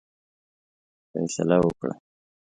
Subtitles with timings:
[1.11, 1.93] فیصله وکړه.